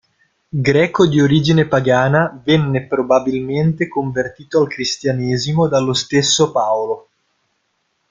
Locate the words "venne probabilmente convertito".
2.43-4.59